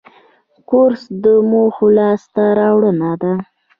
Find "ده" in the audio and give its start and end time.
3.21-3.33